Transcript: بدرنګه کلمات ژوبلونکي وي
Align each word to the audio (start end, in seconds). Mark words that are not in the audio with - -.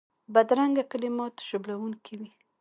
بدرنګه 0.33 0.83
کلمات 0.91 1.35
ژوبلونکي 1.47 2.13
وي 2.19 2.31